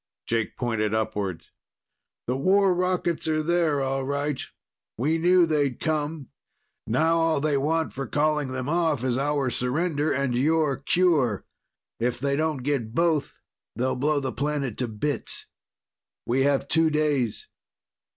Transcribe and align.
Jake 0.25 0.57
pointed 0.57 0.95
upwards. 0.95 1.51
"The 2.25 2.35
war 2.35 2.73
rockets 2.73 3.27
are 3.27 3.43
there, 3.43 3.81
all 3.81 4.03
right. 4.03 4.41
We 4.97 5.19
knew 5.19 5.45
they'd 5.45 5.79
come. 5.79 6.29
Now 6.87 7.17
all 7.17 7.39
they 7.39 7.55
want 7.55 7.93
for 7.93 8.07
calling 8.07 8.47
them 8.47 8.67
off 8.67 9.03
is 9.03 9.15
our 9.19 9.51
surrender 9.51 10.11
and 10.11 10.35
your 10.35 10.77
cure. 10.77 11.45
If 11.99 12.19
they 12.19 12.35
don't 12.35 12.63
get 12.63 12.95
both, 12.95 13.37
they'll 13.75 13.95
blow 13.95 14.19
the 14.19 14.31
planet 14.33 14.75
to 14.79 14.87
bits. 14.87 15.45
We 16.25 16.45
have 16.45 16.67
two 16.67 16.89
days." 16.89 17.45